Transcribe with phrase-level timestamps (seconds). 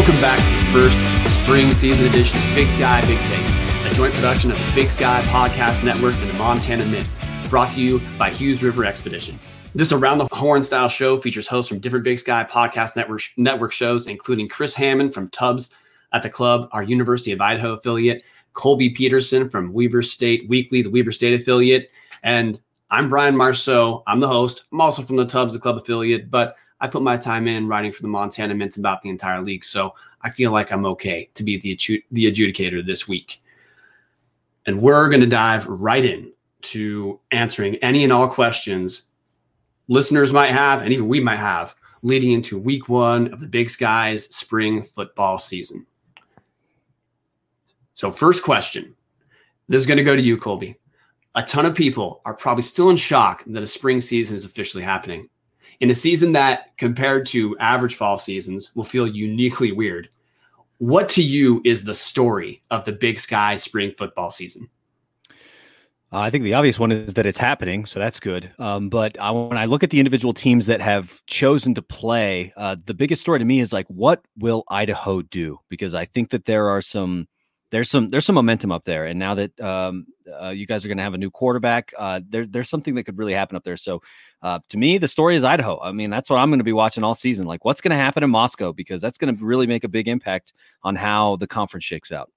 [0.00, 4.14] Welcome back to the first spring season edition of Big Sky Big Takes, a joint
[4.14, 7.06] production of the Big Sky Podcast Network and the Montana Mint,
[7.50, 9.38] brought to you by Hughes River Expedition.
[9.74, 13.72] This around the horn style show features hosts from different Big Sky Podcast Network network
[13.72, 15.74] shows, including Chris Hammond from Tubs
[16.14, 18.22] at the Club, our University of Idaho affiliate,
[18.54, 21.90] Colby Peterson from Weber State Weekly, the Weber State affiliate,
[22.22, 22.58] and
[22.90, 24.02] I'm Brian Marceau.
[24.06, 24.64] I'm the host.
[24.72, 27.92] I'm also from the Tubs, the club affiliate, but I put my time in writing
[27.92, 31.44] for the Montana Mints about the entire league, so I feel like I'm okay to
[31.44, 31.78] be the
[32.10, 33.40] the adjudicator this week.
[34.66, 39.02] And we're going to dive right in to answering any and all questions
[39.88, 43.68] listeners might have, and even we might have, leading into week one of the Big
[43.68, 45.84] Skies spring football season.
[47.94, 48.94] So, first question
[49.68, 50.76] this is going to go to you, Colby.
[51.36, 54.82] A ton of people are probably still in shock that a spring season is officially
[54.82, 55.28] happening
[55.80, 60.08] in a season that, compared to average fall seasons, will feel uniquely weird.
[60.78, 64.68] What to you is the story of the Big Sky spring football season?
[66.12, 68.50] Uh, I think the obvious one is that it's happening, so that's good.
[68.58, 72.52] Um, but I, when I look at the individual teams that have chosen to play,
[72.56, 75.60] uh, the biggest story to me is like, what will Idaho do?
[75.68, 77.28] Because I think that there are some
[77.70, 80.06] there's some there's some momentum up there, and now that um,
[80.40, 83.04] uh, you guys are going to have a new quarterback, uh, there's there's something that
[83.04, 83.76] could really happen up there.
[83.76, 84.02] So,
[84.42, 85.80] uh, to me, the story is Idaho.
[85.80, 87.46] I mean, that's what I'm going to be watching all season.
[87.46, 90.08] Like, what's going to happen in Moscow because that's going to really make a big
[90.08, 92.30] impact on how the conference shakes out.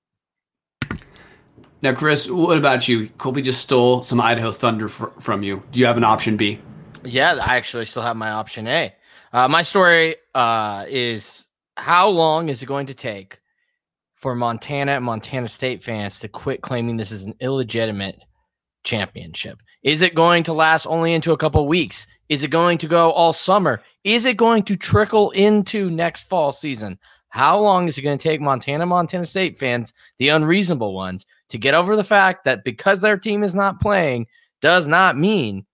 [1.81, 3.09] Now, Chris, what about you?
[3.17, 5.61] Colby just stole some Idaho thunder fr- from you.
[5.72, 6.59] Do you have an option B?
[7.04, 8.94] Yeah, I actually still have my option A.
[9.34, 13.39] Uh, my story uh, is how long is it going to take
[14.23, 18.23] for Montana and Montana State fans to quit claiming this is an illegitimate
[18.85, 19.59] championship?
[19.83, 22.08] Is it going to last only into a couple weeks?
[22.30, 23.81] Is it going to go all summer?
[24.05, 26.98] Is it going to trickle into next fall season?
[27.27, 31.58] How long is it going to take Montana, Montana State fans, the unreasonable ones, to
[31.58, 34.27] get over the fact that because their team is not playing
[34.61, 35.65] does not mean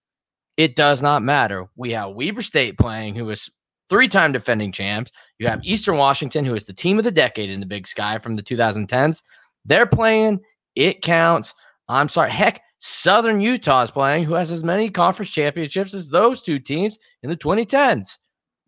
[0.58, 1.68] it does not matter?
[1.76, 3.48] We have Weber State playing, who is
[3.90, 5.12] three time defending champs.
[5.40, 8.18] You have Eastern Washington, who is the team of the decade in the Big Sky
[8.20, 9.24] from the 2010s.
[9.66, 10.42] They're playing.
[10.76, 11.54] It counts.
[11.88, 12.32] I'm sorry.
[12.32, 16.98] Heck, Southern Utah is playing, who has as many conference championships as those two teams
[17.24, 18.18] in the 2010s.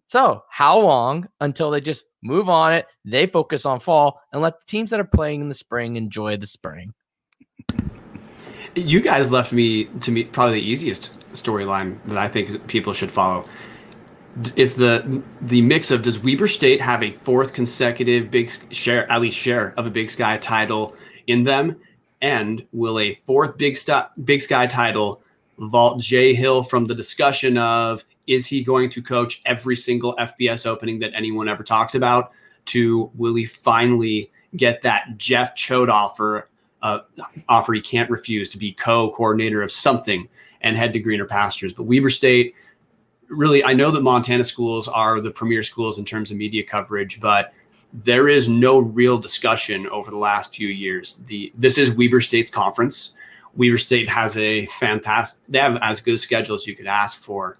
[0.08, 2.86] So, how long until they just move on it?
[3.06, 6.36] They focus on fall and let the teams that are playing in the spring enjoy
[6.36, 6.94] the spring.
[8.76, 13.12] You guys left me to me probably the easiest storyline that I think people should
[13.12, 13.46] follow
[14.56, 19.22] is the the mix of does Weber State have a fourth consecutive big share, at
[19.22, 20.96] least share of a Big Sky title
[21.28, 21.76] in them,
[22.22, 25.22] and will a fourth Big Sky Big Sky title
[25.58, 30.66] vault Jay Hill from the discussion of is he going to coach every single FBS
[30.66, 32.32] opening that anyone ever talks about?
[32.68, 36.48] To will he finally get that Jeff Choate offer
[36.82, 37.00] uh,
[37.50, 40.28] offer he can't refuse to be co-coordinator of something
[40.62, 41.74] and head to greener pastures?
[41.74, 42.56] But Weber State
[43.32, 47.20] really, I know that Montana schools are the premier schools in terms of media coverage,
[47.20, 47.54] but
[47.94, 51.18] there is no real discussion over the last few years.
[51.28, 53.14] The this is Weber State's conference.
[53.56, 55.42] Weber State has a fantastic.
[55.50, 57.58] They have as good a schedule as you could ask for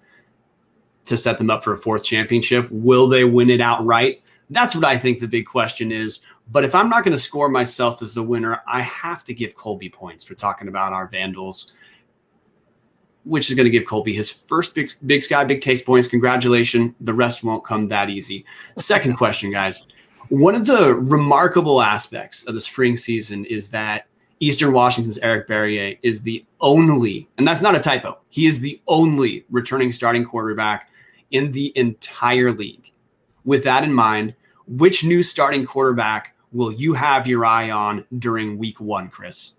[1.04, 2.68] to set them up for a fourth championship.
[2.70, 4.22] Will they win it outright?
[4.50, 6.20] That's what I think the big question is.
[6.50, 9.54] But if I'm not going to score myself as the winner, I have to give
[9.54, 11.72] Colby points for talking about our Vandals
[13.24, 16.08] which is going to give Colby his first big, big sky, big takes points.
[16.08, 16.94] Congratulations.
[17.00, 18.44] The rest won't come that easy.
[18.78, 19.86] Second question, guys.
[20.28, 24.06] One of the remarkable aspects of the spring season is that
[24.40, 28.80] Eastern Washington's Eric Barriere is the only, and that's not a typo, he is the
[28.88, 30.88] only returning starting quarterback
[31.30, 32.92] in the entire league.
[33.44, 34.34] With that in mind,
[34.66, 39.52] which new starting quarterback will you have your eye on during week one, Chris?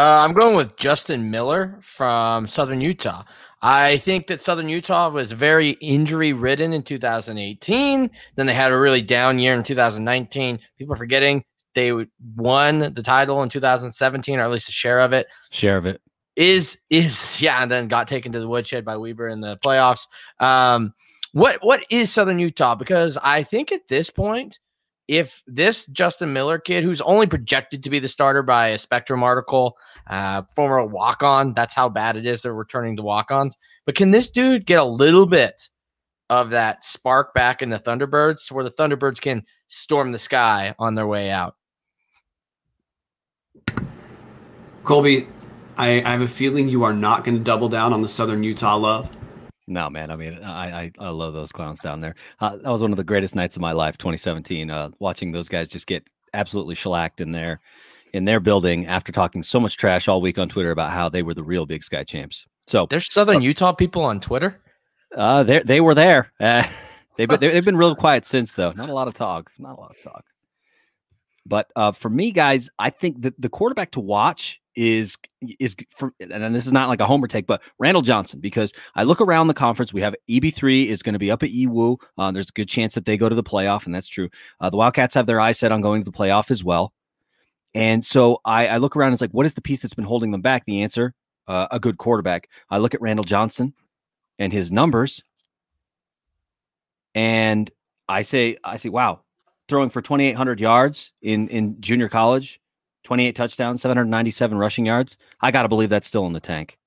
[0.00, 3.22] Uh, I'm going with Justin Miller from Southern Utah.
[3.60, 8.10] I think that Southern Utah was very injury ridden in 2018.
[8.34, 10.58] Then they had a really down year in 2019.
[10.78, 11.44] People are forgetting
[11.74, 11.92] they
[12.34, 15.26] won the title in 2017, or at least a share of it.
[15.50, 16.00] Share of it
[16.34, 20.06] is is yeah, and then got taken to the woodshed by Weber in the playoffs.
[20.38, 20.94] Um,
[21.32, 22.74] what what is Southern Utah?
[22.74, 24.60] Because I think at this point
[25.10, 29.24] if this Justin Miller kid, who's only projected to be the starter by a Spectrum
[29.24, 29.76] article,
[30.06, 33.56] uh, former walk on, that's how bad it is they're returning the walk ons.
[33.86, 35.68] But can this dude get a little bit
[36.30, 40.76] of that spark back in the Thunderbirds to where the Thunderbirds can storm the sky
[40.78, 41.56] on their way out?
[44.84, 45.26] Colby,
[45.76, 48.44] I, I have a feeling you are not going to double down on the Southern
[48.44, 49.10] Utah love.
[49.70, 50.10] No, man.
[50.10, 52.16] I mean, I, I, I love those clowns down there.
[52.40, 54.68] Uh, that was one of the greatest nights of my life, 2017.
[54.68, 56.02] Uh, watching those guys just get
[56.34, 57.60] absolutely shellacked in their
[58.12, 61.22] in their building after talking so much trash all week on Twitter about how they
[61.22, 62.46] were the real Big Sky champs.
[62.66, 64.60] So there's Southern uh, Utah people on Twitter.
[65.16, 66.32] Uh, they they were there.
[66.40, 66.64] Uh,
[67.16, 68.72] they've been they've been real quiet since though.
[68.72, 69.52] Not a lot of talk.
[69.58, 70.24] Not a lot of talk.
[71.46, 75.16] But uh, for me, guys, I think that the quarterback to watch is
[75.58, 79.02] is for and this is not like a homer take, but Randall Johnson because I
[79.02, 79.92] look around the conference.
[79.92, 81.98] We have EB three is going to be up at EWU.
[82.18, 84.28] Uh, there's a good chance that they go to the playoff, and that's true.
[84.60, 86.92] Uh, the Wildcats have their eyes set on going to the playoff as well.
[87.74, 90.04] And so I, I look around and it's like, what is the piece that's been
[90.04, 90.64] holding them back?
[90.64, 91.14] The answer,
[91.46, 92.48] uh, a good quarterback.
[92.68, 93.74] I look at Randall Johnson
[94.38, 95.22] and his numbers,
[97.14, 97.70] and
[98.08, 99.20] I say, I say, wow,
[99.68, 102.59] throwing for 2,800 yards in in junior college
[103.04, 105.16] 28 touchdowns, 797 rushing yards.
[105.40, 106.78] I got to believe that's still in the tank.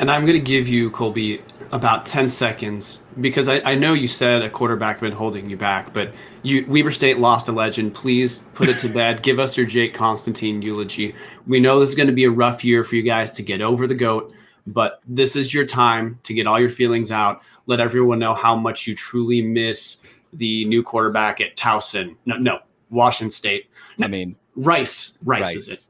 [0.00, 1.42] And I'm going to give you, Colby,
[1.72, 5.92] about 10 seconds because I, I know you said a quarterback been holding you back,
[5.92, 7.92] but you Weber State lost a legend.
[7.94, 9.22] Please put it to bed.
[9.22, 11.14] Give us your Jake Constantine eulogy.
[11.46, 13.60] We know this is going to be a rough year for you guys to get
[13.60, 14.32] over the goat,
[14.66, 17.42] but this is your time to get all your feelings out.
[17.66, 19.98] Let everyone know how much you truly miss
[20.32, 22.16] the new quarterback at Towson.
[22.24, 22.60] No, no,
[22.90, 23.70] Washington State.
[24.00, 25.56] I mean, Rice, Rice, Rice.
[25.56, 25.86] is it?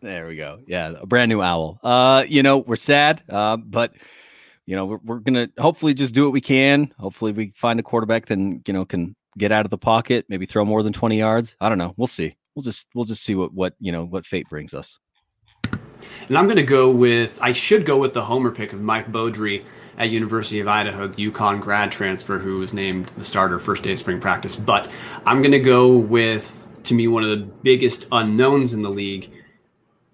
[0.00, 0.60] There we go.
[0.66, 1.78] Yeah, a brand new owl.
[1.82, 3.94] Uh, you know, we're sad, uh, but
[4.66, 6.92] you know, we're, we're gonna hopefully just do what we can.
[6.98, 10.46] Hopefully, we find a quarterback then you know can get out of the pocket, maybe
[10.46, 11.56] throw more than twenty yards.
[11.60, 11.94] I don't know.
[11.96, 12.36] We'll see.
[12.54, 14.98] We'll just we'll just see what what you know what fate brings us.
[16.28, 19.10] And I'm going to go with I should go with the homer pick of Mike
[19.10, 19.64] Beaudry
[19.98, 23.92] at University of Idaho, the UConn grad transfer who was named the starter first day
[23.92, 24.56] of spring practice.
[24.56, 24.90] But
[25.26, 29.30] I'm going to go with to me one of the biggest unknowns in the league,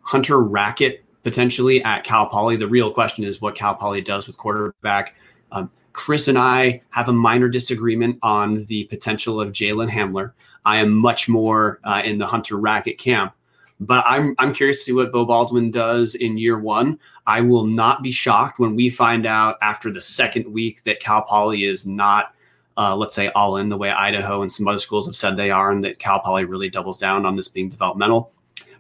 [0.03, 2.57] Hunter Rackett potentially at Cal Poly.
[2.57, 5.15] The real question is what Cal Poly does with quarterback.
[5.53, 10.33] Um, Chris and I have a minor disagreement on the potential of Jalen Hamler.
[10.65, 13.35] I am much more uh, in the Hunter Rackett camp.
[13.81, 16.99] But I'm I'm curious to see what Beau Baldwin does in year one.
[17.27, 21.23] I will not be shocked when we find out after the second week that Cal
[21.23, 22.35] Poly is not,
[22.77, 25.51] uh, let's say, all in the way Idaho and some other schools have said they
[25.51, 28.33] are, and that Cal Poly really doubles down on this being developmental.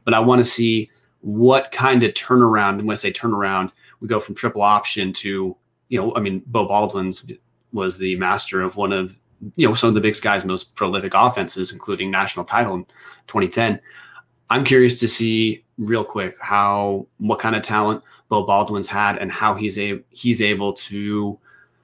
[0.05, 0.91] But I want to see
[1.23, 2.79] what kind of turnaround.
[2.79, 5.56] And when I say turnaround, we go from triple option to,
[5.88, 7.25] you know, I mean, Beau Baldwin's
[7.73, 9.17] was the master of one of
[9.56, 12.85] you know some of the Big Sky's most prolific offenses, including national title in
[13.26, 13.81] 2010.
[14.50, 19.31] I'm curious to see real quick how what kind of talent Beau Baldwin's had and
[19.31, 21.38] how he's a he's able to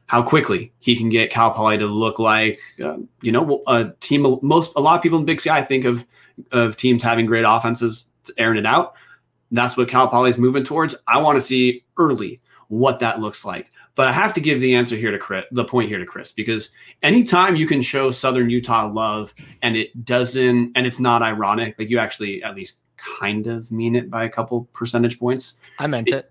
[0.06, 4.38] how quickly he can get Cal Poly to look like uh, you know a team.
[4.42, 6.04] Most a lot of people in Big Sky think of
[6.52, 8.94] of teams having great offenses airing it out.
[9.52, 10.96] That's what Cal Poly's moving towards.
[11.06, 13.70] I want to see early what that looks like.
[13.96, 16.30] But I have to give the answer here to Chris, the point here to Chris,
[16.30, 16.68] because
[17.02, 19.32] anytime you can show Southern Utah love
[19.62, 23.96] and it doesn't, and it's not ironic, like you actually at least kind of mean
[23.96, 25.56] it by a couple percentage points.
[25.78, 26.30] I meant it.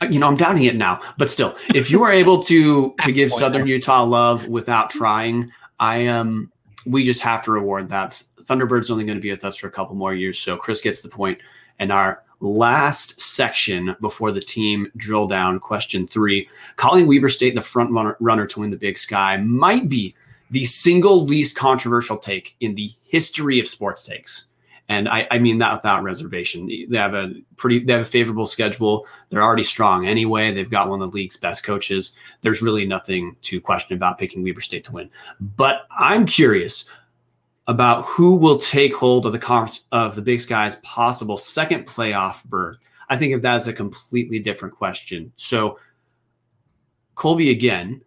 [0.00, 0.12] it.
[0.12, 3.32] You know, I'm doubting it now, but still, if you are able to to give
[3.32, 6.20] Southern Utah love without trying, I am.
[6.20, 6.52] Um,
[6.84, 8.22] we just have to reward that.
[8.42, 11.00] Thunderbird's only going to be with us for a couple more years, so Chris gets
[11.00, 11.38] the point,
[11.80, 15.60] and our last section before the team drill down.
[15.60, 19.88] Question three Calling Weber State the front runner, runner to win the Big Sky might
[19.88, 20.14] be
[20.50, 24.46] the single least controversial take in the history of sports takes.
[24.88, 26.68] And I, I, mean that without reservation.
[26.88, 29.04] They have a pretty, they have a favorable schedule.
[29.30, 30.52] They're already strong anyway.
[30.52, 32.12] They've got one of the league's best coaches.
[32.42, 35.10] There's really nothing to question about picking Weber State to win.
[35.40, 36.84] But I'm curious
[37.68, 42.44] about who will take hold of the conference of the Big Sky's possible second playoff
[42.44, 42.78] berth.
[43.08, 45.32] I think if that's a completely different question.
[45.36, 45.78] So,
[47.14, 48.02] Colby, again,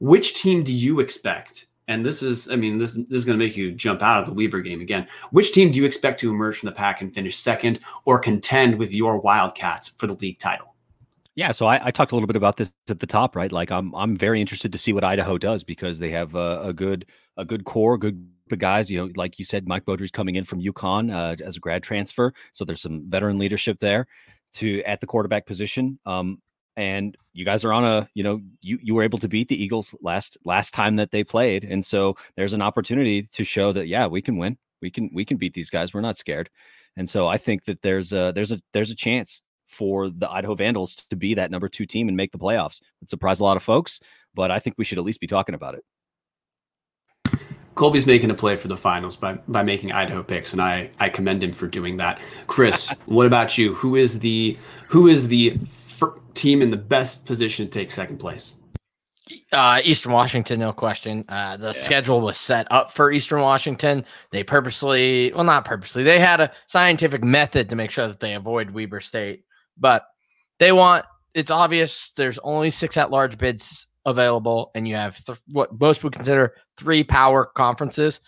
[0.00, 1.66] which team do you expect?
[1.88, 4.26] And this is, I mean, this, this is going to make you jump out of
[4.26, 5.06] the Weber game again.
[5.30, 8.78] Which team do you expect to emerge from the pack and finish second or contend
[8.78, 10.74] with your Wildcats for the league title?
[11.34, 13.50] Yeah, so I, I, talked a little bit about this at the top, right?
[13.50, 16.72] Like I'm I'm very interested to see what Idaho does because they have a, a
[16.74, 17.06] good
[17.38, 18.90] a good core, good guys.
[18.90, 21.82] You know, like you said, Mike Beaudry's coming in from UConn uh, as a grad
[21.82, 24.06] transfer, so there's some veteran leadership there
[24.54, 25.98] to at the quarterback position.
[26.06, 26.38] Um,
[26.76, 29.62] and you guys are on a, you know, you you were able to beat the
[29.62, 33.88] Eagles last last time that they played, and so there's an opportunity to show that
[33.88, 35.92] yeah, we can win, we can we can beat these guys.
[35.92, 36.48] We're not scared,
[36.96, 40.54] and so I think that there's a there's a there's a chance for the Idaho
[40.54, 42.80] Vandals to be that number two team and make the playoffs.
[43.00, 44.00] It surprised a lot of folks,
[44.34, 45.84] but I think we should at least be talking about it.
[47.74, 51.08] Colby's making a play for the finals by by making Idaho picks, and I I
[51.08, 52.20] commend him for doing that.
[52.46, 53.74] Chris, what about you?
[53.74, 55.56] Who is the who is the
[56.34, 58.56] team in the best position to take second place?
[59.52, 61.24] Uh, Eastern Washington, no question.
[61.28, 61.72] Uh, the yeah.
[61.72, 64.04] schedule was set up for Eastern Washington.
[64.30, 68.34] They purposely, well, not purposely, they had a scientific method to make sure that they
[68.34, 69.44] avoid Weber State.
[69.78, 70.06] But
[70.58, 75.38] they want, it's obvious there's only six at large bids available, and you have th-
[75.48, 78.20] what most would consider three power conferences.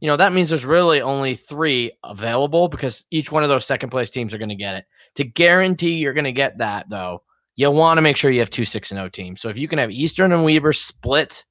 [0.00, 3.90] You know, that means there's really only three available because each one of those second
[3.90, 4.86] place teams are going to get it.
[5.16, 7.22] To guarantee you're going to get that, though,
[7.56, 9.40] you want to make sure you have two 6 and 0 teams.
[9.40, 11.44] So if you can have Eastern and Weber split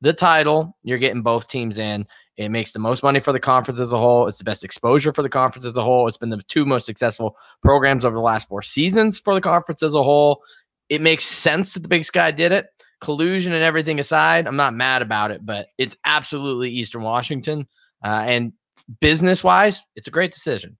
[0.00, 2.06] the title, you're getting both teams in.
[2.36, 4.28] It makes the most money for the conference as a whole.
[4.28, 6.06] It's the best exposure for the conference as a whole.
[6.06, 9.82] It's been the two most successful programs over the last four seasons for the conference
[9.82, 10.42] as a whole.
[10.88, 12.66] It makes sense that the Big Sky did it.
[13.00, 17.66] Collusion and everything aside, I'm not mad about it, but it's absolutely Eastern Washington.
[18.04, 18.52] Uh, and
[19.00, 20.76] business wise, it's a great decision.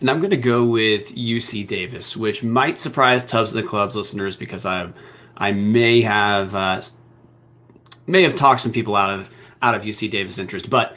[0.00, 3.96] And I'm going to go with UC Davis, which might surprise Tubs of the Clubs
[3.96, 4.92] listeners because I
[5.36, 6.82] I may have uh,
[8.06, 9.30] may have talked some people out of
[9.62, 10.68] out of UC Davis interest.
[10.68, 10.96] But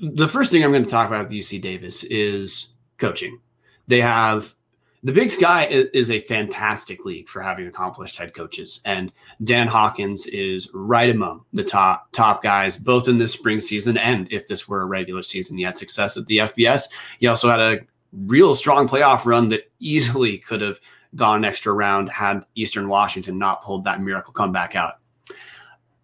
[0.00, 3.38] the first thing I'm going to talk about with UC Davis is coaching.
[3.86, 4.54] They have
[5.02, 10.26] the Big Sky is, a fantastic league for having accomplished head coaches, and Dan Hawkins
[10.26, 14.68] is right among the top top guys, both in this spring season and if this
[14.68, 15.56] were a regular season.
[15.56, 16.84] He had success at the FBS.
[17.18, 17.80] He also had a
[18.12, 20.78] real strong playoff run that easily could have
[21.16, 24.98] gone an extra round had Eastern Washington not pulled that miracle comeback out.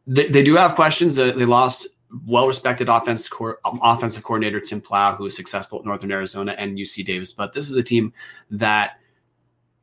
[0.06, 1.18] They, they do have questions.
[1.18, 1.86] Uh, they lost
[2.26, 6.78] well-respected offensive co- um, offensive coordinator Tim Plough, who was successful at Northern Arizona and
[6.78, 7.32] UC Davis.
[7.32, 8.12] But this is a team
[8.50, 8.98] that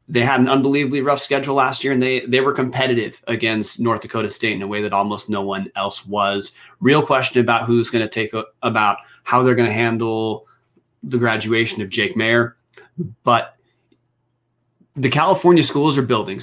[0.08, 4.02] they had an unbelievably rough schedule last year, and they they were competitive against North
[4.02, 6.54] Dakota State in a way that almost no one else was.
[6.80, 10.48] Real question about who's going to take a, about how they're going to handle
[11.04, 12.54] the graduation of Jake Maier,
[13.24, 13.58] but
[14.96, 16.40] the California schools are building.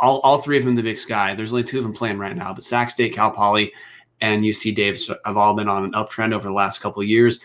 [0.00, 1.34] All, all three of them in the Big Sky.
[1.34, 3.72] There's only two of them playing right now, but Sac State, Cal Poly,
[4.20, 7.40] and UC Davis have all been on an uptrend over the last couple of years.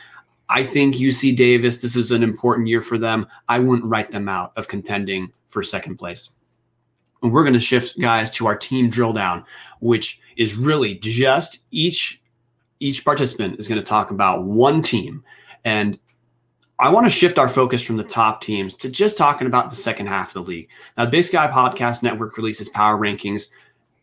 [0.50, 3.28] I think UC Davis, this is an important year for them.
[3.48, 6.30] I wouldn't write them out of contending for second place.
[7.22, 9.46] And we're going to shift guys to our team drill down,
[9.80, 12.22] which is really just each
[12.80, 15.24] each participant is going to talk about one team
[15.64, 15.98] and
[16.80, 19.76] I want to shift our focus from the top teams to just talking about the
[19.76, 20.70] second half of the league.
[20.98, 23.50] Now, Big Sky Podcast Network releases power rankings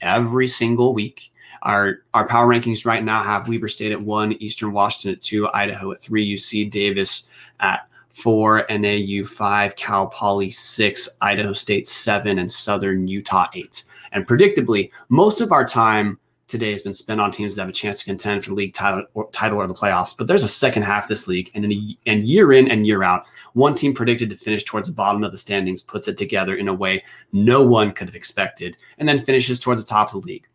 [0.01, 1.33] every single week.
[1.63, 5.49] Our our power rankings right now have Weber State at one, Eastern Washington at two,
[5.53, 7.27] Idaho at three, UC Davis
[7.61, 13.85] at four, NAU five, Cal Poly six, Idaho State seven, and Southern Utah eight.
[14.13, 16.19] And predictably, most of our time
[16.51, 18.75] today has been spent on teams that have a chance to contend for the league
[18.75, 20.17] title or, title or the playoffs.
[20.17, 23.27] But there's a second half this league, and a, and year in and year out,
[23.53, 26.69] one team predicted to finish towards the bottom of the standings puts it together in
[26.69, 30.27] a way no one could have expected, and then finishes towards the top of the
[30.27, 30.47] league.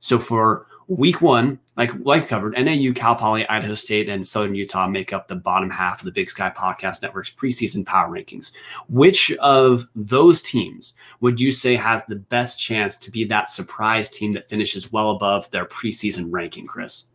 [0.00, 4.88] So for week one, like like covered, NAU, Cal Poly, Idaho State, and Southern Utah
[4.88, 8.52] make up the bottom half of the Big Sky Podcast Network's preseason power rankings.
[8.88, 14.10] Which of those teams would you say has the best chance to be that surprise
[14.10, 17.06] team that finishes well above their preseason ranking, Chris?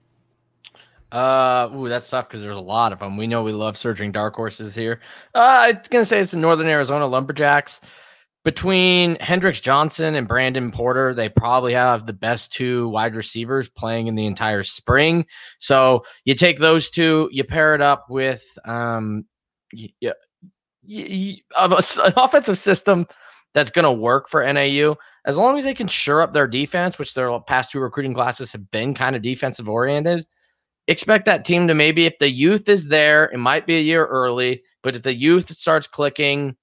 [1.11, 3.17] Uh, ooh, that's tough because there's a lot of them.
[3.17, 4.99] We know we love surging dark horses here.
[5.33, 7.81] Uh, I'm gonna say it's the Northern Arizona Lumberjacks
[8.45, 14.05] between Hendrix Johnson and Brandon Porter, they probably have the best two wide receivers playing
[14.05, 15.25] in the entire spring.
[15.57, 19.25] So you take those two, you pair it up with um,
[19.73, 20.13] an
[22.15, 23.07] offensive system
[23.55, 24.95] that's going to work for NAU.
[25.25, 28.51] As long as they can shore up their defense, which their past two recruiting classes
[28.51, 30.23] have been kind of defensive oriented,
[30.87, 34.05] expect that team to maybe, if the youth is there, it might be a year
[34.05, 36.55] early, but if the youth starts clicking,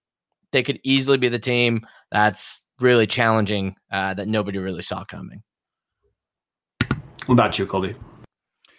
[0.52, 5.42] they could easily be the team that's really challenging uh, that nobody really saw coming.
[7.26, 7.94] What about you, Colby?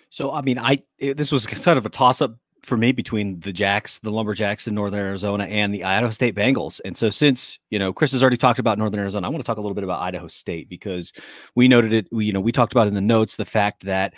[0.10, 3.40] So, I mean, I it, this was kind of a toss up for me between
[3.42, 6.80] the Jacks, the Lumberjacks in Northern Arizona, and the Idaho State Bengals.
[6.86, 9.46] And so, since you know Chris has already talked about Northern Arizona, I want to
[9.46, 11.12] talk a little bit about Idaho State because
[11.56, 12.08] we noted it.
[12.12, 14.14] We you know we talked about in the notes the fact that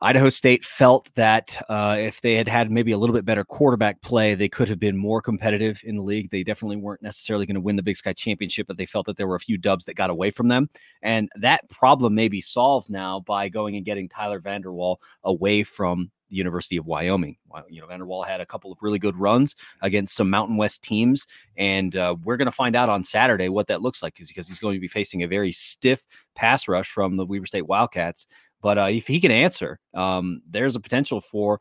[0.00, 4.00] Idaho State felt that uh, if they had had maybe a little bit better quarterback
[4.00, 6.30] play, they could have been more competitive in the league.
[6.30, 9.16] They definitely weren't necessarily going to win the Big Sky Championship, but they felt that
[9.16, 10.70] there were a few dubs that got away from them.
[11.02, 15.64] And that problem may be solved now by going and getting Tyler Vander Waal away
[15.64, 17.36] from the University of Wyoming.
[17.68, 20.82] You know, Vander Waal had a couple of really good runs against some Mountain West
[20.82, 24.48] teams, and uh, we're going to find out on Saturday what that looks like because
[24.48, 26.04] he's going to be facing a very stiff
[26.34, 28.26] pass rush from the Weber State Wildcats.
[28.60, 31.60] But uh, if he can answer, um, there's a potential for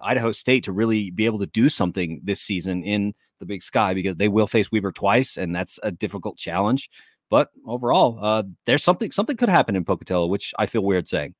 [0.00, 3.94] Idaho State to really be able to do something this season in the Big Sky
[3.94, 6.90] because they will face Weber twice, and that's a difficult challenge.
[7.30, 11.34] But overall, uh, there's something something could happen in Pocatello, which I feel weird saying.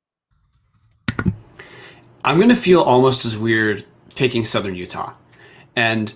[2.29, 5.15] I'm going to feel almost as weird picking Southern Utah,
[5.77, 6.13] and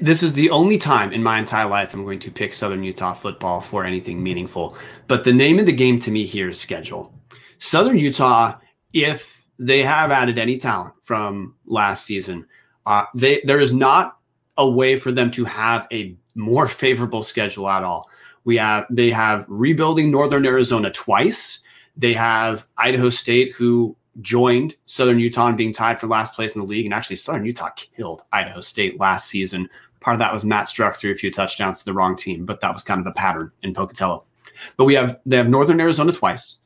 [0.00, 3.12] this is the only time in my entire life I'm going to pick Southern Utah
[3.12, 4.76] football for anything meaningful.
[5.06, 7.14] But the name of the game to me here is schedule.
[7.58, 8.58] Southern Utah,
[8.92, 12.44] if they have added any talent from last season,
[12.84, 14.18] uh, they there is not
[14.58, 18.10] a way for them to have a more favorable schedule at all.
[18.42, 21.60] We have they have rebuilding Northern Arizona twice.
[21.96, 26.60] They have Idaho State, who joined Southern Utah in being tied for last place in
[26.60, 26.84] the league.
[26.84, 29.68] And actually, Southern Utah killed Idaho State last season.
[30.00, 32.60] Part of that was Matt Struck threw a few touchdowns to the wrong team, but
[32.60, 34.24] that was kind of a pattern in Pocatello.
[34.76, 36.58] But we have they have Northern Arizona twice.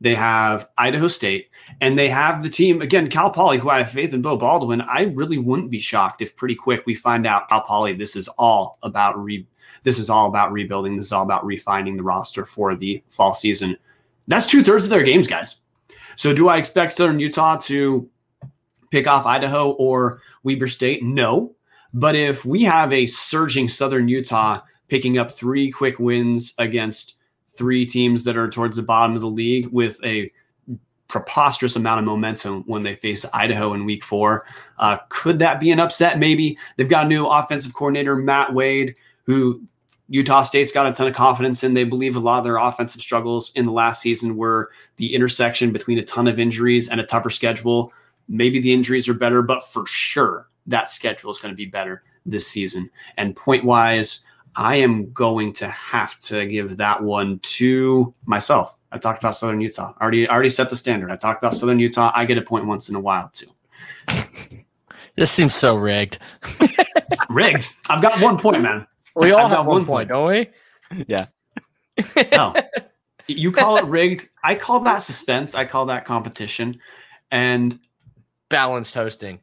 [0.00, 1.48] They have Idaho State,
[1.80, 4.82] and they have the team again, Cal Poly, who I have faith in Beau Baldwin.
[4.82, 7.94] I really wouldn't be shocked if pretty quick we find out Cal Poly.
[7.94, 9.46] This is all about re.
[9.82, 10.96] This is all about rebuilding.
[10.96, 13.76] This is all about refining the roster for the fall season.
[14.28, 15.56] That's two thirds of their games, guys.
[16.16, 18.08] So, do I expect Southern Utah to
[18.90, 21.02] pick off Idaho or Weber State?
[21.02, 21.54] No.
[21.92, 27.16] But if we have a surging Southern Utah picking up three quick wins against
[27.56, 30.30] three teams that are towards the bottom of the league with a
[31.08, 34.44] preposterous amount of momentum when they face Idaho in week four.
[34.78, 36.18] Uh, could that be an upset?
[36.18, 36.58] Maybe.
[36.76, 39.62] They've got a new offensive coordinator, Matt Wade, who
[40.14, 41.74] Utah State's got a ton of confidence in.
[41.74, 45.72] They believe a lot of their offensive struggles in the last season were the intersection
[45.72, 47.92] between a ton of injuries and a tougher schedule.
[48.28, 52.04] Maybe the injuries are better, but for sure that schedule is going to be better
[52.24, 52.90] this season.
[53.16, 54.20] And point wise,
[54.54, 58.76] I am going to have to give that one to myself.
[58.92, 59.94] I talked about Southern Utah.
[59.98, 61.10] I already already set the standard.
[61.10, 62.12] I talked about Southern Utah.
[62.14, 63.48] I get a point once in a while too.
[65.16, 66.20] This seems so rigged.
[67.28, 67.68] rigged.
[67.90, 68.86] I've got one point, man.
[69.14, 70.48] We all I've have one point, point, don't we?
[71.08, 71.26] Yeah.
[72.32, 72.54] no.
[73.26, 74.28] You call it rigged.
[74.44, 75.54] I call that suspense.
[75.54, 76.78] I call that competition.
[77.30, 77.80] And
[78.48, 79.40] balanced hosting.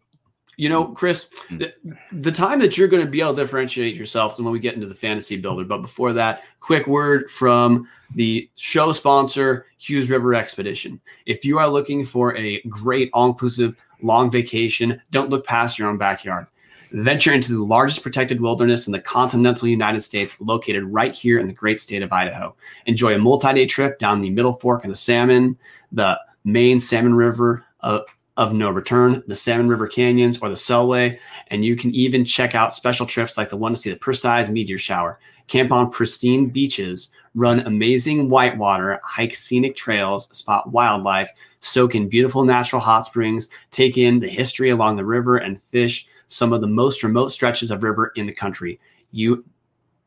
[0.58, 1.58] You know, Chris, hmm.
[1.58, 1.74] the,
[2.12, 4.76] the time that you're going to be able to differentiate yourself is when we get
[4.76, 5.66] into the fantasy builder.
[5.66, 11.02] But before that, quick word from the show sponsor, Hughes River Expedition.
[11.26, 15.90] If you are looking for a great all inclusive long vacation, don't look past your
[15.90, 16.48] own backyard.
[16.92, 21.48] Venture into the largest protected wilderness in the continental United States, located right here in
[21.48, 22.54] the great state of Idaho.
[22.86, 25.58] Enjoy a multi day trip down the Middle Fork of the Salmon,
[25.92, 27.64] the main Salmon River.
[27.82, 28.02] Uh,
[28.38, 31.18] of no return, the Salmon River Canyons, or the Selway.
[31.48, 34.50] And you can even check out special trips like the one to see the Perseids
[34.50, 41.94] meteor shower, camp on pristine beaches, run amazing whitewater, hike scenic trails, spot wildlife, soak
[41.94, 46.54] in beautiful natural hot springs, take in the history along the river, and fish some
[46.54, 48.80] of the most remote stretches of river in the country.
[49.12, 49.44] You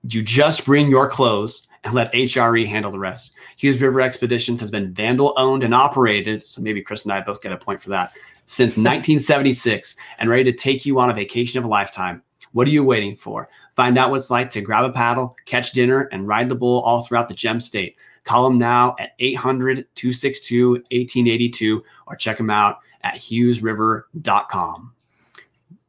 [0.09, 3.33] you just bring your clothes and let HRE handle the rest.
[3.57, 7.43] Hughes River Expeditions has been Vandal owned and operated, so maybe Chris and I both
[7.43, 8.13] get a point for that,
[8.47, 12.23] since 1976 and ready to take you on a vacation of a lifetime.
[12.53, 13.49] What are you waiting for?
[13.77, 16.81] Find out what it's like to grab a paddle, catch dinner, and ride the bull
[16.83, 17.97] all throughout the Gem State.
[18.25, 24.94] Call them now at 800 262 1882 or check them out at hughesriver.com.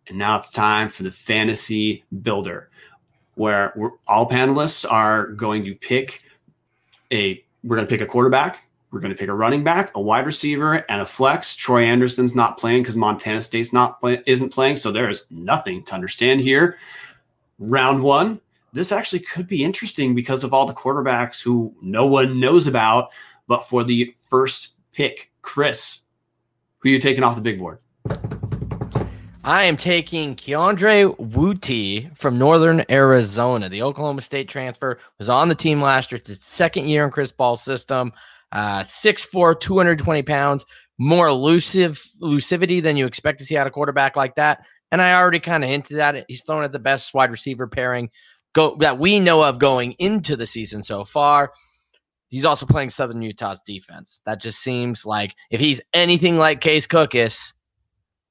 [0.08, 2.70] And now it's time for the fantasy builder
[3.36, 3.74] where
[4.08, 6.22] all panelists are going to pick
[7.12, 10.02] a we're going to pick a quarterback we're going to pick a running back a
[10.02, 11.56] wide receiver and a flex.
[11.56, 15.94] Troy anderson's not playing because montana state's not play, isn't playing so there's nothing to
[15.94, 16.78] understand here.
[17.60, 18.39] Round one.
[18.74, 23.10] This actually could be interesting because of all the quarterbacks who no one knows about
[23.48, 26.02] but for the first pick chris
[26.80, 27.80] who you taking off the big board
[29.46, 33.70] I am taking Keondre Wudtee from Northern Arizona.
[33.70, 36.18] The Oklahoma State transfer was on the team last year.
[36.18, 38.12] It's his second year in Chris Ball's system.
[38.52, 40.66] Uh, 6'4, 220 pounds,
[40.98, 44.66] more elusive elusivity than you expect to see out of quarterback like that.
[44.92, 46.26] And I already kind of hinted at it.
[46.28, 48.10] He's thrown at the best wide receiver pairing
[48.54, 51.54] go that we know of going into the season so far.
[52.30, 54.22] He's also playing Southern Utah's defense.
[54.26, 57.54] That just seems like if he's anything like Case Cookus,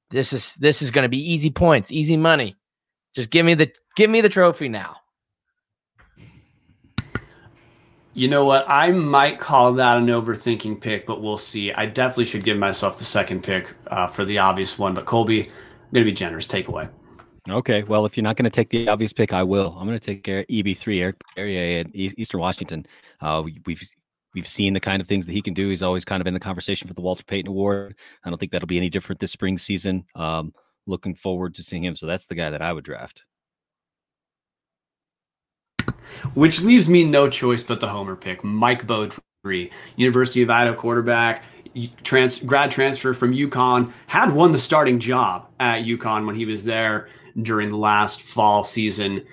[0.09, 2.55] this is this is going to be easy points, easy money.
[3.15, 4.97] Just give me the give me the trophy now.
[8.13, 8.65] You know what?
[8.69, 11.73] I might call that an overthinking pick, but we'll see.
[11.73, 14.93] I definitely should give myself the second pick uh, for the obvious one.
[14.93, 16.47] But Colby, I'm going to be generous.
[16.47, 16.87] Take away.
[17.49, 17.83] Okay.
[17.83, 19.75] Well, if you're not going to take the obvious pick, I will.
[19.77, 22.85] I'm going to take EB3 Eric Barriere in Eastern Washington.
[23.19, 23.81] Uh, we've
[24.35, 25.69] we've seen the kind of things that he can do.
[25.69, 27.95] He's always kind of in the conversation for the Walter Payton Award.
[28.23, 30.05] I don't think that'll be any different this spring season.
[30.13, 30.53] Um,
[30.85, 31.95] looking forward to seeing him.
[31.95, 33.23] So that's the guy that I would draft.
[36.33, 41.43] Which leaves me no choice but the homer pick, Mike Beaudry, University of Idaho quarterback,
[42.03, 46.63] trans, grad transfer from UConn, had won the starting job at UConn when he was
[46.63, 47.09] there
[47.41, 49.25] during the last fall season.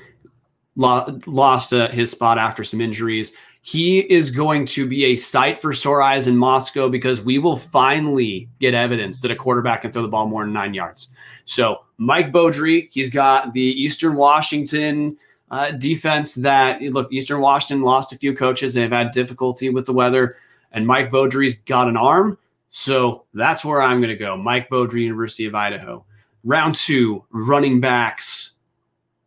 [0.74, 3.32] Lost uh, his spot after some injuries.
[3.64, 7.56] He is going to be a sight for sore eyes in Moscow because we will
[7.56, 11.10] finally get evidence that a quarterback can throw the ball more than nine yards.
[11.44, 15.16] So, Mike Beaudry, he's got the Eastern Washington
[15.52, 18.74] uh, defense that look, Eastern Washington lost a few coaches.
[18.74, 20.34] They've had difficulty with the weather,
[20.72, 22.38] and Mike Beaudry's got an arm.
[22.70, 24.36] So that's where I'm going to go.
[24.36, 26.04] Mike Beaudry, University of Idaho.
[26.42, 28.52] Round two, running backs.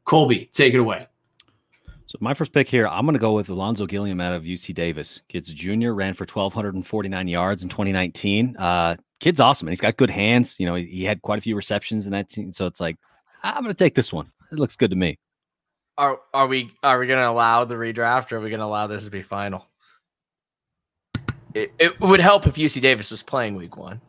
[0.04, 1.08] Colby, take it away.
[2.16, 4.74] So my first pick here, I'm going to go with Ulonzo Gilliam out of UC
[4.74, 5.20] Davis.
[5.28, 8.56] Kid's junior, ran for 1,249 yards in 2019.
[8.56, 10.56] Uh, kid's awesome, and he's got good hands.
[10.58, 12.96] You know, he, he had quite a few receptions in that team, so it's like
[13.44, 14.32] I'm going to take this one.
[14.50, 15.20] It looks good to me.
[15.98, 18.66] Are are we are we going to allow the redraft, or are we going to
[18.66, 19.68] allow this to be final?
[21.54, 24.00] It, it would help if UC Davis was playing Week One.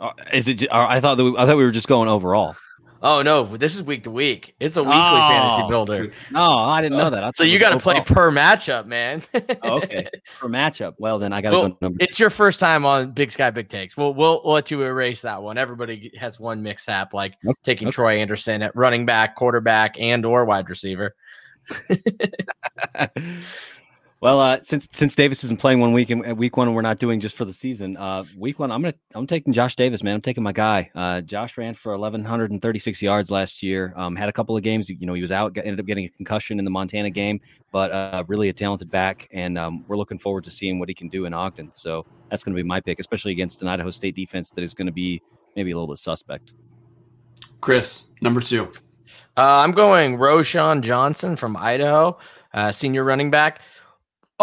[0.00, 0.64] Uh, is it?
[0.72, 2.56] Uh, I thought that we, I thought we were just going overall.
[3.04, 4.54] Oh no, this is week to week.
[4.60, 6.12] It's a weekly oh, fantasy builder.
[6.30, 7.36] No, I didn't know uh, that.
[7.36, 9.24] so you got to play per matchup, man.
[9.62, 10.94] oh, okay, per matchup.
[10.98, 11.98] Well, then I got to well, go number.
[12.00, 12.22] It's two.
[12.22, 13.96] your first time on Big Sky Big Takes.
[13.96, 15.58] We'll, we'll let you erase that one.
[15.58, 17.58] Everybody has one mishap, like okay.
[17.64, 17.94] taking okay.
[17.94, 21.16] Troy Anderson at running back, quarterback, and or wide receiver.
[24.22, 27.00] Well, uh, since since Davis isn't playing one week and week one, and we're not
[27.00, 27.96] doing just for the season.
[27.96, 30.14] Uh, week one, I'm gonna I'm taking Josh Davis, man.
[30.14, 30.92] I'm taking my guy.
[30.94, 33.92] Uh, Josh ran for 1,136 yards last year.
[33.96, 34.88] Um, had a couple of games.
[34.88, 37.40] You know, he was out, ended up getting a concussion in the Montana game,
[37.72, 40.94] but uh, really a talented back, and um, we're looking forward to seeing what he
[40.94, 41.72] can do in Ogden.
[41.72, 44.72] So that's going to be my pick, especially against an Idaho State defense that is
[44.72, 45.20] going to be
[45.56, 46.54] maybe a little bit suspect.
[47.60, 48.70] Chris, number two.
[49.36, 52.18] Uh, I'm going Roshaun Johnson from Idaho,
[52.54, 53.62] uh, senior running back.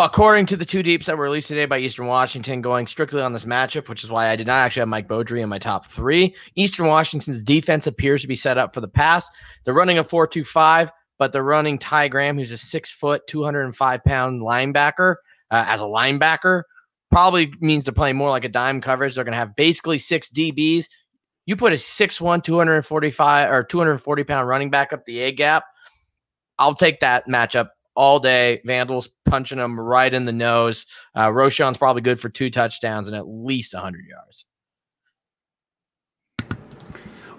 [0.02, 3.34] According to the two deeps that were released today by Eastern Washington, going strictly on
[3.34, 5.88] this matchup, which is why I did not actually have Mike Beaudry in my top
[5.88, 6.34] three.
[6.56, 9.30] Eastern Washington's defense appears to be set up for the pass.
[9.66, 13.28] They're running a 4 2 5, but they're running Ty Graham, who's a six foot,
[13.28, 15.16] 205 pound linebacker,
[15.52, 16.64] uh, as a linebacker.
[17.12, 19.16] Probably means they're playing more like a dime coverage.
[19.16, 20.86] They're going to have basically six DBs.
[21.46, 25.66] You put a 6'1, 245 or 240 pound running back up the A gap.
[26.58, 28.62] I'll take that matchup all day.
[28.64, 30.86] Vandals punching him right in the nose.
[31.16, 34.46] Uh, Roshaun's probably good for two touchdowns and at least 100 yards.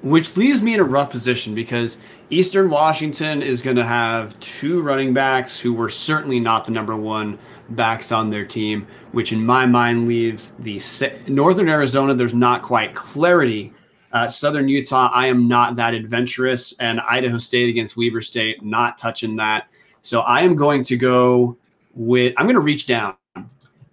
[0.03, 1.99] Which leaves me in a rough position because
[2.31, 6.97] Eastern Washington is going to have two running backs who were certainly not the number
[6.97, 7.39] one
[7.71, 10.81] backs on their team, which in my mind leaves the
[11.27, 12.15] Northern Arizona.
[12.15, 13.75] There's not quite clarity.
[14.13, 18.97] Uh, Southern Utah, I am not that adventurous, and Idaho State against Weber State, not
[18.97, 19.69] touching that.
[20.03, 21.59] So I am going to go
[21.95, 23.17] with, I'm going to reach down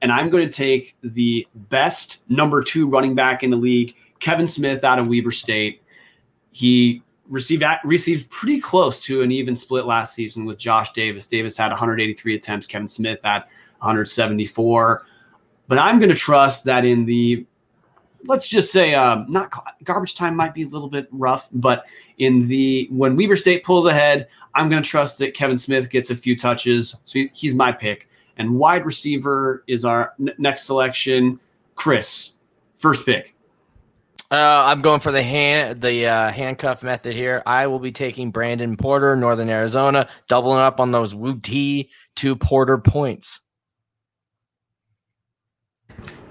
[0.01, 4.47] and I'm going to take the best number two running back in the league, Kevin
[4.47, 5.81] Smith out of Weber State.
[6.51, 11.27] He received received pretty close to an even split last season with Josh Davis.
[11.27, 13.43] Davis had 183 attempts, Kevin Smith had
[13.79, 15.05] 174.
[15.67, 17.45] But I'm going to trust that in the
[18.25, 19.51] let's just say uh, not
[19.83, 21.86] garbage time might be a little bit rough, but
[22.17, 24.27] in the when Weber State pulls ahead,
[24.58, 26.96] I'm going to trust that Kevin Smith gets a few touches.
[27.06, 28.10] So he, he's my pick.
[28.38, 31.39] And wide receiver is our n- next selection.
[31.76, 32.34] Chris,
[32.78, 33.36] first pick.
[34.32, 37.43] Uh, I'm going for the hand the uh, handcuff method here.
[37.46, 42.80] I will be taking Brandon Porter, Northern Arizona, doubling up on those Wudtee to Porter
[42.80, 43.39] points.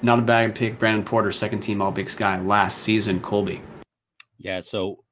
[0.02, 3.20] Not a bad pick, Brandon Porter, second team All Big Sky last season.
[3.20, 3.62] Colby.
[4.36, 5.04] Yeah, so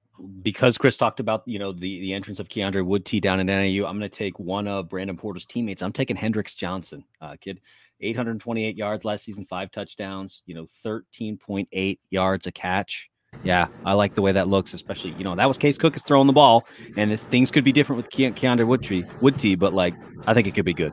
[0.43, 3.87] because Chris talked about you know the the entrance of Keondre Wudtee down in NAU,
[3.87, 5.83] I'm going to take one of Brandon Porter's teammates.
[5.83, 7.61] I'm taking Hendrix Johnson, uh, kid,
[8.01, 13.11] 828 yards last season, five touchdowns, you know, 13.8 yards a catch.
[13.43, 16.29] Yeah, I like the way that looks, especially you know that was Case Cookus throwing
[16.29, 16.65] the ball,
[16.97, 19.95] and this things could be different with Ke- Keandre Woodtree, Wudtee, but like
[20.27, 20.93] I think it could be good.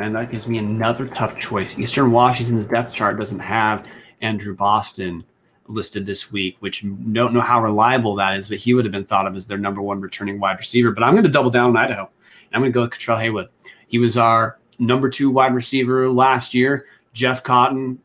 [0.00, 1.78] And that gives me another tough choice.
[1.78, 3.86] Eastern Washington's depth chart doesn't have
[4.20, 5.24] Andrew Boston
[5.68, 9.04] listed this week, which don't know how reliable that is, but he would have been
[9.04, 10.90] thought of as their number one returning wide receiver.
[10.90, 12.10] But I'm going to double down on Idaho.
[12.52, 13.48] I'm going to go with Cutrell Haywood.
[13.88, 16.86] He was our number two wide receiver last year.
[17.12, 17.98] Jeff Cotton,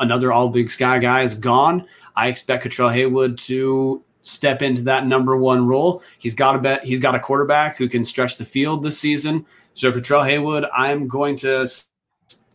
[0.00, 1.86] another all big sky guy, is gone.
[2.16, 6.02] I expect Cutrell Haywood to step into that number one role.
[6.18, 6.84] He's got a bet.
[6.84, 9.46] He's got a quarterback who can stretch the field this season.
[9.74, 11.66] So Cutrell Haywood, I'm going to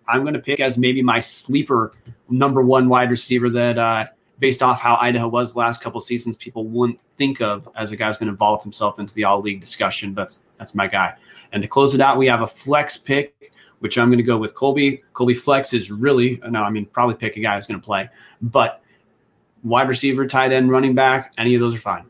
[0.08, 1.92] I'm going to pick as maybe my sleeper
[2.30, 4.06] number one wide receiver that uh,
[4.39, 8.08] based off how Idaho was last couple seasons, people wouldn't think of as a guy
[8.08, 10.13] who's going to vault himself into the all league discussion.
[10.13, 11.15] But that's, that's my guy.
[11.52, 14.38] And to close it out, we have a flex pick, which I'm going to go
[14.38, 15.04] with Colby.
[15.13, 18.10] Colby flex is really no, I mean probably pick a guy who's going to play,
[18.41, 18.82] but
[19.63, 22.06] wide receiver, tight end, running back, any of those are fine.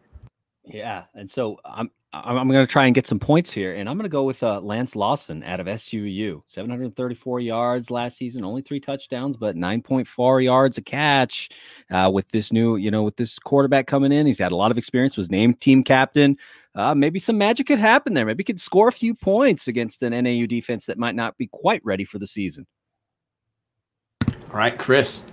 [0.63, 1.91] Yeah, and so I'm
[2.25, 4.41] I'm going to try and get some points here, and I'm going to go with
[4.43, 6.41] uh, Lance Lawson out of SUU.
[6.47, 11.49] 734 yards last season, only three touchdowns, but 9.4 yards a catch.
[11.91, 14.71] Uh, with this new, you know, with this quarterback coming in, he's had a lot
[14.71, 15.17] of experience.
[15.17, 16.37] Was named team captain.
[16.75, 18.25] Uh, maybe some magic could happen there.
[18.25, 21.47] Maybe he could score a few points against an NAU defense that might not be
[21.47, 22.67] quite ready for the season.
[24.27, 25.25] All right, Chris.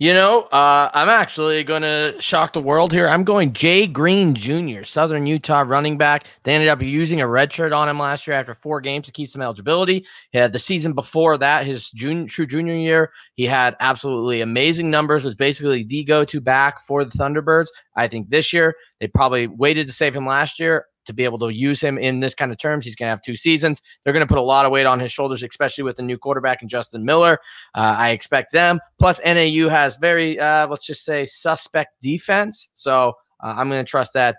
[0.00, 3.08] You know, uh, I'm actually going to shock the world here.
[3.08, 6.28] I'm going Jay Green Jr., Southern Utah running back.
[6.44, 9.12] They ended up using a red shirt on him last year after four games to
[9.12, 10.06] keep some eligibility.
[10.30, 15.24] He had the season before that, his true junior year, he had absolutely amazing numbers,
[15.24, 17.66] was basically the go to back for the Thunderbirds.
[17.96, 21.38] I think this year, they probably waited to save him last year to be able
[21.38, 22.84] to use him in this kind of terms.
[22.84, 23.82] He's going to have two seasons.
[24.04, 26.16] They're going to put a lot of weight on his shoulders, especially with the new
[26.16, 27.38] quarterback and Justin Miller.
[27.74, 28.78] Uh, I expect them.
[28.98, 32.68] Plus, NAU has very, uh, let's just say, suspect defense.
[32.72, 34.36] So uh, I'm going to trust that.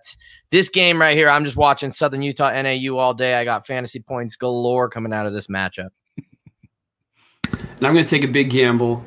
[0.51, 3.35] This game right here, I'm just watching Southern Utah NAU all day.
[3.35, 5.89] I got fantasy points galore coming out of this matchup.
[7.51, 9.05] And I'm going to take a big gamble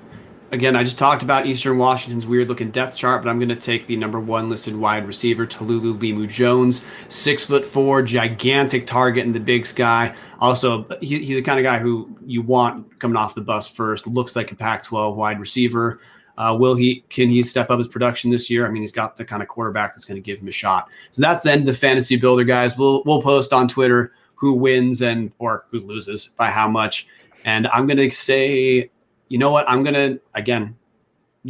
[0.52, 3.56] again, I just talked about Eastern Washington's weird looking depth chart, but I'm going to
[3.56, 9.24] take the number one listed wide receiver, Talolo Limu Jones, six foot four, gigantic target
[9.24, 10.14] in the big sky.
[10.38, 14.06] Also, he, he's the kind of guy who you want coming off the bus first.
[14.06, 16.00] Looks like a Pac-12 wide receiver.
[16.38, 17.04] Uh, will he?
[17.08, 18.66] Can he step up his production this year?
[18.66, 20.88] I mean, he's got the kind of quarterback that's going to give him a shot.
[21.10, 22.76] So that's the end of the fantasy builder, guys.
[22.76, 27.06] We'll we'll post on Twitter who wins and or who loses by how much.
[27.44, 28.90] And I'm going to say
[29.32, 29.64] you know what?
[29.66, 30.76] I'm gonna again.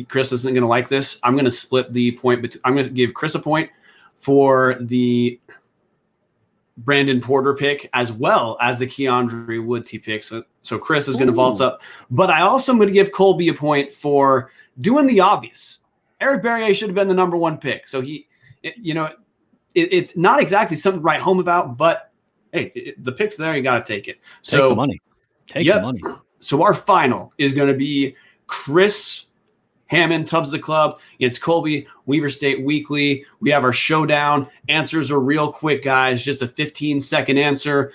[0.08, 1.18] Chris isn't gonna like this.
[1.24, 2.42] I'm gonna split the point.
[2.42, 3.70] Between, I'm gonna give Chris a point
[4.16, 5.40] for the
[6.76, 10.22] Brandon Porter pick as well as the Keandre Woodley pick.
[10.22, 11.82] So, so Chris is going to vault up.
[12.08, 15.80] But I also am going to give Colby a point for doing the obvious.
[16.20, 17.88] Eric Barriere should have been the number one pick.
[17.88, 18.28] So he,
[18.62, 19.06] it, you know,
[19.74, 22.12] it, it's not exactly something to write home about, but
[22.52, 23.54] hey, it, the pick's there.
[23.56, 24.20] You got to take it.
[24.40, 25.00] So take the money.
[25.48, 25.76] Take yep.
[25.76, 26.00] the money.
[26.42, 28.16] So our final is going to be
[28.48, 29.26] Chris
[29.86, 33.24] Hammond, Tubs the Club against Colby, Weber State Weekly.
[33.40, 34.48] We have our showdown.
[34.68, 36.24] Answers are real quick, guys.
[36.24, 37.92] Just a 15 second answer.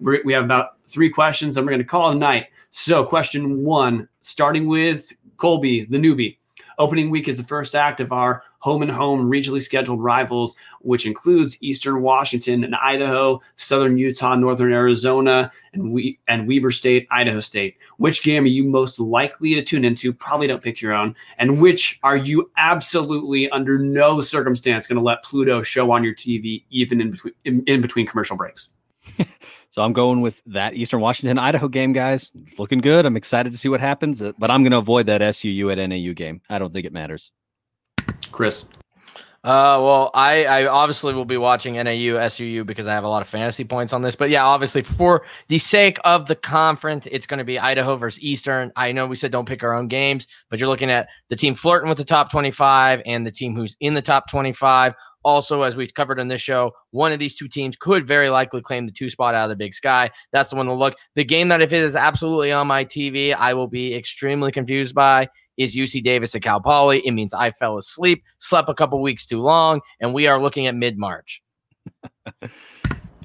[0.00, 2.46] We have about three questions, and we're going to call it a night.
[2.70, 6.38] So, question one, starting with Colby, the newbie.
[6.78, 11.04] Opening week is the first act of our home and home regionally scheduled rivals, which
[11.04, 17.40] includes Eastern Washington and Idaho, Southern Utah, Northern Arizona, and we and Weber State, Idaho
[17.40, 17.76] State.
[17.98, 20.14] Which game are you most likely to tune into?
[20.14, 21.14] Probably don't pick your own.
[21.36, 26.14] And which are you absolutely under no circumstance going to let Pluto show on your
[26.14, 28.70] TV, even in between in, in between commercial breaks?
[29.70, 32.30] So I'm going with that Eastern Washington Idaho game, guys.
[32.58, 33.06] Looking good.
[33.06, 36.12] I'm excited to see what happens, but I'm going to avoid that SUU at NAU
[36.12, 36.40] game.
[36.48, 37.32] I don't think it matters.
[38.34, 38.64] Chris.
[39.44, 43.20] Uh, well, I, I obviously will be watching NAU SUU because I have a lot
[43.22, 44.16] of fantasy points on this.
[44.16, 48.20] But yeah, obviously for the sake of the conference, it's going to be Idaho versus
[48.22, 48.72] Eastern.
[48.74, 51.54] I know we said don't pick our own games, but you're looking at the team
[51.54, 54.94] flirting with the top 25 and the team who's in the top 25
[55.24, 58.60] also, as we covered in this show, one of these two teams could very likely
[58.60, 60.10] claim the two spot out of the big sky.
[60.32, 60.94] That's the one to look.
[61.14, 64.94] The game that, if it is absolutely on my TV, I will be extremely confused
[64.94, 67.00] by is UC Davis at Cal Poly.
[67.06, 70.66] It means I fell asleep, slept a couple weeks too long, and we are looking
[70.66, 71.42] at mid March.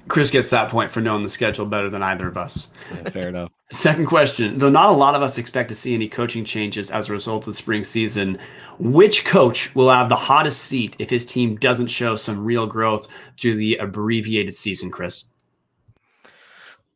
[0.10, 2.72] Chris gets that point for knowing the schedule better than either of us.
[2.92, 3.52] Yeah, fair enough.
[3.72, 4.58] Second question.
[4.58, 7.44] Though not a lot of us expect to see any coaching changes as a result
[7.44, 8.40] of the spring season,
[8.80, 13.08] which coach will have the hottest seat if his team doesn't show some real growth
[13.40, 15.26] through the abbreviated season, Chris?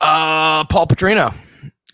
[0.01, 1.33] Uh, Paul Petrino.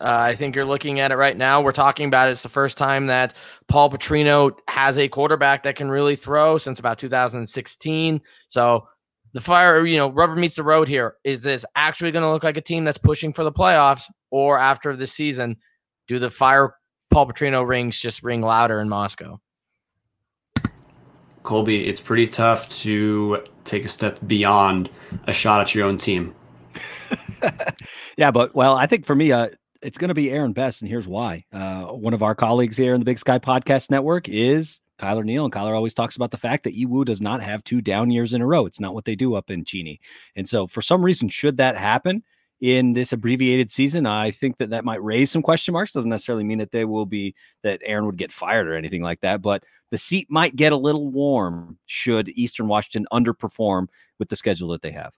[0.00, 1.60] Uh, I think you're looking at it right now.
[1.60, 2.32] We're talking about it.
[2.32, 3.34] It's the first time that
[3.68, 8.20] Paul Petrino has a quarterback that can really throw since about 2016.
[8.48, 8.88] So
[9.32, 11.16] the fire, you know, rubber meets the road here.
[11.24, 14.58] Is this actually going to look like a team that's pushing for the playoffs, or
[14.58, 15.56] after this season,
[16.08, 16.74] do the fire
[17.10, 19.38] Paul Petrino rings just ring louder in Moscow?
[21.42, 24.90] Colby, it's pretty tough to take a step beyond
[25.26, 26.34] a shot at your own team.
[28.16, 29.48] yeah, but well, I think for me, uh,
[29.82, 31.44] it's going to be Aaron Best, and here's why.
[31.52, 35.44] Uh, one of our colleagues here in the Big Sky Podcast Network is Kyler Neal,
[35.44, 38.34] and Kyler always talks about the fact that EWU does not have two down years
[38.34, 38.66] in a row.
[38.66, 40.00] It's not what they do up in Cheney.
[40.36, 42.22] And so, for some reason, should that happen,
[42.60, 44.06] in this abbreviated season.
[44.06, 45.92] I think that that might raise some question marks.
[45.92, 49.20] Doesn't necessarily mean that they will be that Aaron would get fired or anything like
[49.20, 53.88] that, but the seat might get a little warm should Eastern Washington underperform
[54.18, 55.12] with the schedule that they have.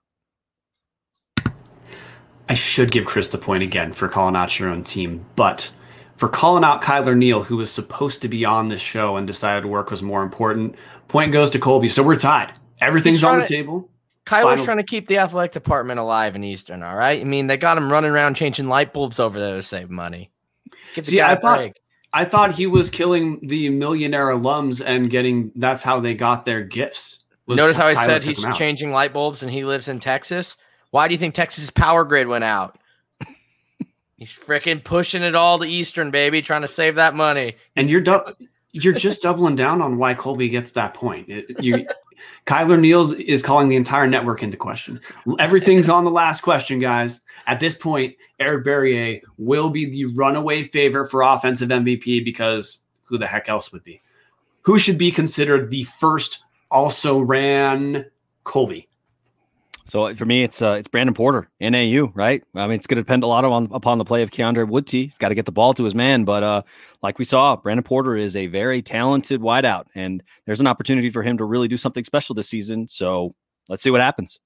[2.53, 5.71] I should give Chris the point again for calling out your own team, but
[6.17, 9.65] for calling out Kyler Neal, who was supposed to be on this show and decided
[9.65, 10.75] work was more important,
[11.09, 11.89] point goes to Colby.
[11.89, 12.53] So we're tied.
[12.83, 13.91] Everything's on the to, table.
[14.27, 14.65] Kyler's Final.
[14.67, 16.83] trying to keep the athletic department alive in Eastern.
[16.83, 17.23] All right.
[17.23, 20.31] I mean, they got him running around changing light bulbs over there to save money.
[20.93, 21.81] Give See, I thought break.
[22.13, 26.63] I thought he was killing the millionaire alums and getting that's how they got their
[26.63, 27.21] gifts.
[27.49, 30.59] Notice how I said he's changing light bulbs and he lives in Texas.
[30.93, 32.79] Why do you think Texas power grid went out?
[34.17, 37.57] he's freaking pushing it all to Eastern, baby, trying to save that money.
[37.77, 38.35] And you're du-
[38.73, 41.29] you're just doubling down on why Colby gets that point.
[41.31, 41.87] It, you
[42.47, 45.01] Kyler Neals is calling the entire network into question.
[45.39, 47.21] Everything's on the last question, guys.
[47.47, 53.17] At this point, Eric Barriere will be the runaway favorite for offensive MVP because who
[53.17, 54.01] the heck else would be?
[54.63, 58.07] Who should be considered the first also ran
[58.45, 58.89] Colby?
[59.93, 62.43] So for me, it's uh, it's Brandon Porter, NAU, right?
[62.55, 65.03] I mean, it's going to depend a lot on, upon the play of Keondre Wudtee.
[65.03, 66.63] He's got to get the ball to his man, but uh,
[67.03, 71.23] like we saw, Brandon Porter is a very talented wideout, and there's an opportunity for
[71.23, 72.89] him to really do something special this season.
[72.89, 73.35] So
[73.69, 74.39] let's see what happens.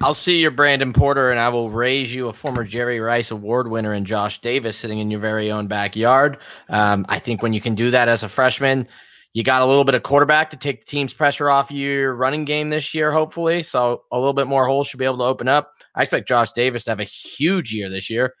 [0.00, 3.68] I'll see your Brandon Porter, and I will raise you a former Jerry Rice Award
[3.68, 6.38] winner and Josh Davis sitting in your very own backyard.
[6.70, 8.88] Um, I think when you can do that as a freshman,
[9.36, 12.46] you got a little bit of quarterback to take the team's pressure off your running
[12.46, 13.62] game this year, hopefully.
[13.62, 15.74] So a little bit more holes should be able to open up.
[15.94, 18.32] I expect Josh Davis to have a huge year this year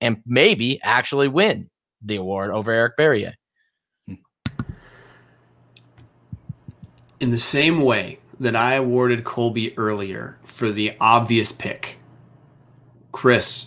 [0.00, 1.68] and maybe actually win
[2.00, 3.34] the award over Eric Barriere.
[7.18, 11.96] In the same way that I awarded Colby earlier for the obvious pick,
[13.10, 13.66] Chris,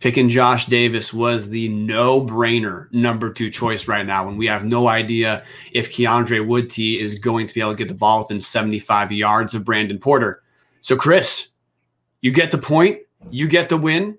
[0.00, 4.64] picking Josh Davis was the no brainer number two choice right now when we have
[4.64, 8.40] no idea if Keondre Wudtee is going to be able to get the ball within
[8.40, 10.42] 75 yards of Brandon Porter.
[10.80, 11.48] So, Chris,
[12.22, 12.98] you get the point,
[13.30, 14.18] you get the win,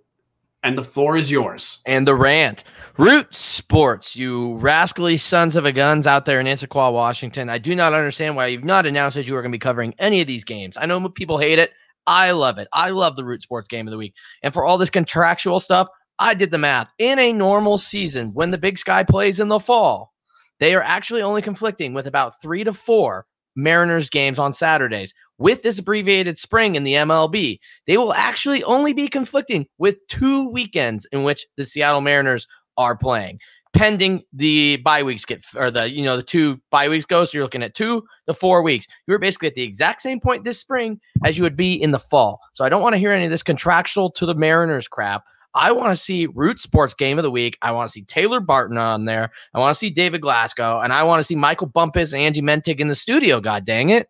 [0.63, 1.81] and the floor is yours.
[1.87, 2.63] And the rant.
[2.97, 7.49] Root Sports, you rascally sons of a guns out there in Issaquah, Washington.
[7.49, 9.95] I do not understand why you've not announced that you are going to be covering
[9.97, 10.77] any of these games.
[10.79, 11.71] I know people hate it.
[12.07, 12.67] I love it.
[12.73, 14.15] I love the Root Sports game of the week.
[14.43, 15.87] And for all this contractual stuff,
[16.19, 16.91] I did the math.
[16.99, 20.11] In a normal season, when the Big Sky plays in the fall,
[20.59, 25.13] they are actually only conflicting with about three to four Mariners games on Saturdays.
[25.37, 30.49] With this abbreviated spring in the MLB, they will actually only be conflicting with two
[30.49, 33.39] weekends in which the Seattle Mariners are playing
[33.73, 37.25] pending the bye weeks get or the you know the two bye weeks go.
[37.25, 38.87] So you're looking at two to four weeks.
[39.07, 41.91] You were basically at the exact same point this spring as you would be in
[41.91, 42.39] the fall.
[42.53, 45.23] So I don't want to hear any of this contractual to the Mariners crap.
[45.53, 47.57] I want to see Root Sports Game of the Week.
[47.61, 49.31] I want to see Taylor Barton on there.
[49.53, 52.41] I want to see David Glasgow, and I want to see Michael Bumpus and Angie
[52.41, 53.41] Mentink in the studio.
[53.41, 54.07] God dang it!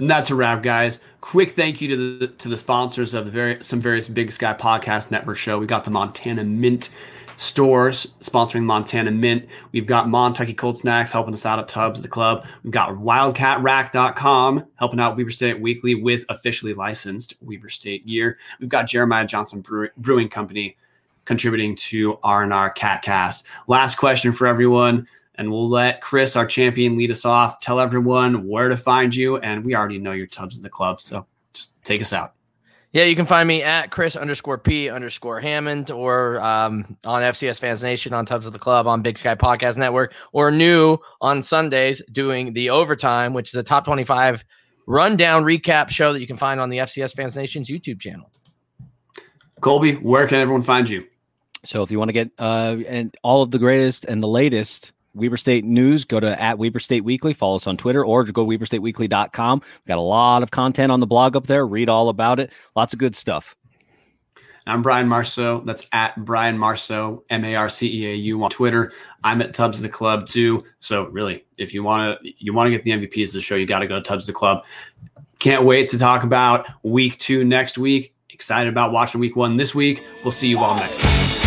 [0.00, 0.98] And that's a wrap, guys.
[1.20, 4.54] Quick thank you to the to the sponsors of the very some various Big Sky
[4.54, 5.58] Podcast Network show.
[5.58, 6.88] We got the Montana Mint
[7.36, 9.46] stores sponsoring Montana Mint.
[9.72, 12.46] We've got Montucky Cold Snacks helping us out at Tubs at the club.
[12.64, 18.38] We've got WildcatRack.com helping out Weber State Weekly with officially licensed Weber State gear.
[18.58, 19.62] We've got Jeremiah Johnson
[19.98, 20.76] Brewing Company
[21.26, 23.44] contributing to R&R Catcast.
[23.66, 25.06] Last question for everyone
[25.40, 27.62] and we'll let Chris, our champion, lead us off.
[27.62, 31.00] Tell everyone where to find you, and we already know your tubs in the club,
[31.00, 32.34] so just take us out.
[32.92, 37.58] Yeah, you can find me at Chris underscore P underscore Hammond or um, on FCS
[37.58, 41.42] Fans Nation on Tubs of the Club on Big Sky Podcast Network or new on
[41.42, 44.44] Sundays doing the overtime, which is a top 25
[44.86, 48.30] rundown recap show that you can find on the FCS Fans Nation's YouTube channel.
[49.62, 51.06] Colby, where can everyone find you?
[51.64, 54.92] So if you want to get uh, and all of the greatest and the latest
[55.14, 58.48] Weber State News, go to at Weber State Weekly, follow us on Twitter, or go
[58.48, 59.60] to WeberStateWeekly.com.
[59.60, 61.66] We've got a lot of content on the blog up there.
[61.66, 62.52] Read all about it.
[62.76, 63.56] Lots of good stuff.
[64.66, 65.60] I'm Brian Marceau.
[65.60, 68.92] That's at Brian Marceau, M A R C E A U on Twitter.
[69.24, 70.64] I'm at Tubs of the Club too.
[70.80, 73.56] So really, if you want to you want to get the MVPs of the show,
[73.56, 74.64] you got to go to Tubs the Club.
[75.38, 78.14] Can't wait to talk about week two next week.
[78.28, 80.06] Excited about watching week one this week.
[80.22, 81.39] We'll see you all next time.